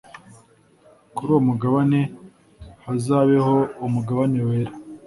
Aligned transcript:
Kuri 1.15 1.29
uwo 1.33 1.41
mugabane 1.49 1.99
hazabeho 2.85 3.55
umugabane 3.85 4.39
wera 4.49 4.73